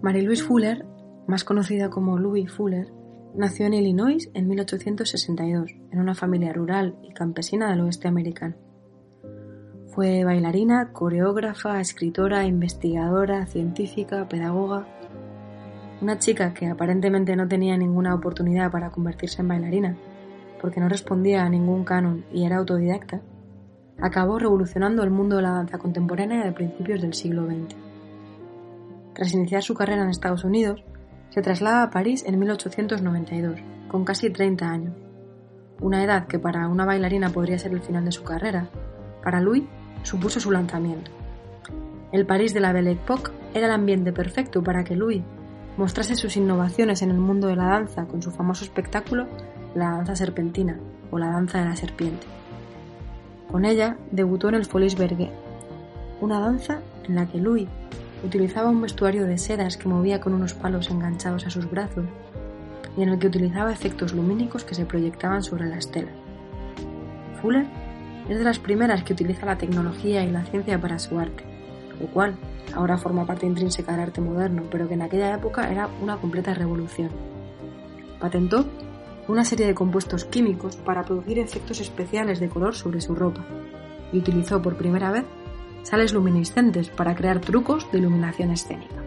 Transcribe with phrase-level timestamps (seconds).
[0.00, 0.86] Marie-Louise Fuller,
[1.26, 2.92] más conocida como Louis Fuller,
[3.34, 8.54] nació en Illinois en 1862, en una familia rural y campesina del oeste americano.
[9.88, 14.86] Fue bailarina, coreógrafa, escritora, investigadora, científica, pedagoga.
[16.00, 19.96] Una chica que aparentemente no tenía ninguna oportunidad para convertirse en bailarina,
[20.60, 23.20] porque no respondía a ningún canon y era autodidacta,
[24.00, 27.87] acabó revolucionando el mundo de la danza contemporánea de principios del siglo XX.
[29.18, 30.84] Tras iniciar su carrera en Estados Unidos,
[31.30, 33.58] se traslada a París en 1892,
[33.88, 34.94] con casi 30 años,
[35.80, 38.68] una edad que para una bailarina podría ser el final de su carrera,
[39.24, 39.64] para Louis
[40.04, 41.10] supuso su lanzamiento.
[42.12, 45.24] El París de la Belle Époque era el ambiente perfecto para que Louis
[45.76, 49.26] mostrase sus innovaciones en el mundo de la danza con su famoso espectáculo
[49.74, 50.78] La danza serpentina
[51.10, 52.28] o La danza de la serpiente.
[53.50, 55.32] Con ella debutó en el Folies Berger,
[56.20, 57.68] una danza en la que Louis
[58.24, 62.06] utilizaba un vestuario de sedas que movía con unos palos enganchados a sus brazos
[62.96, 66.10] y en el que utilizaba efectos lumínicos que se proyectaban sobre la estela.
[67.40, 67.66] Fuller
[68.28, 71.44] es de las primeras que utiliza la tecnología y la ciencia para su arte,
[72.00, 72.36] lo cual
[72.74, 76.54] ahora forma parte intrínseca del arte moderno, pero que en aquella época era una completa
[76.54, 77.10] revolución.
[78.20, 78.66] Patentó
[79.28, 83.44] una serie de compuestos químicos para producir efectos especiales de color sobre su ropa
[84.12, 85.24] y utilizó por primera vez
[85.82, 89.02] sales luminiscentes para crear trucos de iluminación escénica.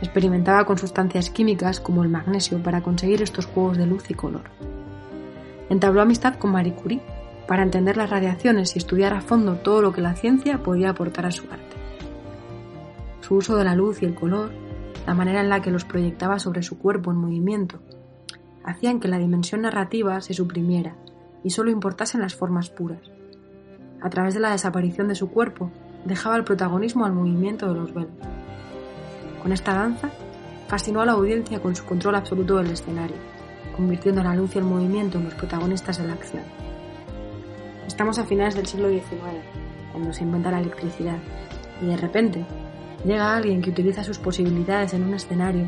[0.00, 4.44] Experimentaba con sustancias químicas como el magnesio para conseguir estos juegos de luz y color.
[5.68, 7.02] Entabló amistad con Marie Curie
[7.46, 11.26] para entender las radiaciones y estudiar a fondo todo lo que la ciencia podía aportar
[11.26, 11.76] a su arte.
[13.20, 14.50] Su uso de la luz y el color,
[15.06, 17.80] la manera en la que los proyectaba sobre su cuerpo en movimiento,
[18.64, 20.96] hacían que la dimensión narrativa se suprimiera
[21.42, 23.10] y solo importasen las formas puras.
[24.02, 25.70] A través de la desaparición de su cuerpo,
[26.06, 28.12] dejaba el protagonismo al movimiento de los velos.
[29.42, 30.08] Con esta danza,
[30.68, 33.16] fascinó a la audiencia con su control absoluto del escenario,
[33.76, 36.42] convirtiendo la luz y el movimiento en los protagonistas de la acción.
[37.86, 39.04] Estamos a finales del siglo XIX,
[39.92, 41.18] cuando se inventa la electricidad,
[41.82, 42.46] y de repente
[43.04, 45.66] llega alguien que utiliza sus posibilidades en un escenario,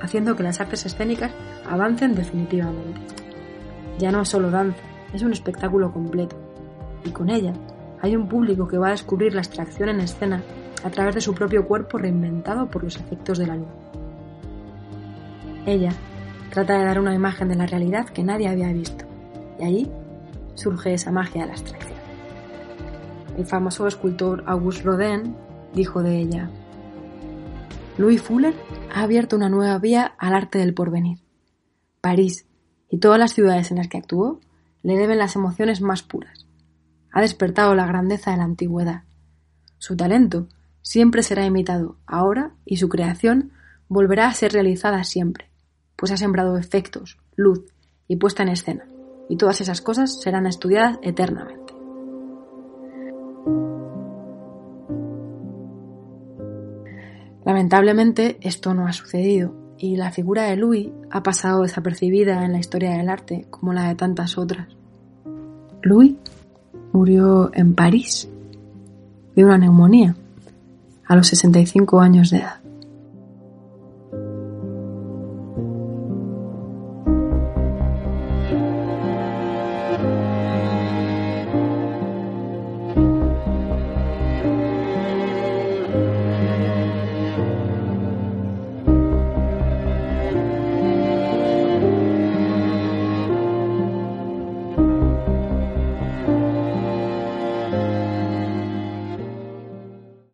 [0.00, 1.32] haciendo que las artes escénicas
[1.68, 3.00] avancen definitivamente.
[3.98, 6.36] Ya no es solo danza, es un espectáculo completo,
[7.04, 7.52] y con ella
[8.00, 10.42] hay un público que va a descubrir la abstracción en escena
[10.82, 13.68] a través de su propio cuerpo reinventado por los efectos de la luz.
[15.66, 15.92] Ella
[16.50, 19.04] trata de dar una imagen de la realidad que nadie había visto,
[19.58, 19.90] y allí
[20.54, 21.98] surge esa magia de la abstracción.
[23.38, 25.34] El famoso escultor Auguste Rodin
[25.72, 26.50] dijo de ella,
[27.96, 28.54] Louis Fuller
[28.92, 31.18] ha abierto una nueva vía al arte del porvenir.
[32.00, 32.46] París
[32.90, 34.40] y todas las ciudades en las que actuó
[34.82, 36.43] le deben las emociones más puras.
[37.16, 39.04] Ha despertado la grandeza de la antigüedad.
[39.78, 40.48] Su talento
[40.82, 43.52] siempre será imitado ahora y su creación
[43.88, 45.48] volverá a ser realizada siempre,
[45.94, 47.64] pues ha sembrado efectos, luz
[48.08, 48.88] y puesta en escena
[49.28, 51.72] y todas esas cosas serán estudiadas eternamente.
[57.44, 62.58] Lamentablemente esto no ha sucedido y la figura de Louis ha pasado desapercibida en la
[62.58, 64.66] historia del arte como la de tantas otras.
[65.80, 66.16] Louis
[66.94, 68.28] murió en París
[69.34, 70.14] de una neumonía
[71.06, 72.63] a los 65 años de edad.